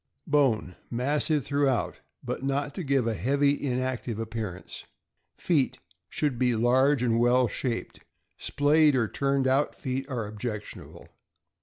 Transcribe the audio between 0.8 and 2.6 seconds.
Massive throughout, but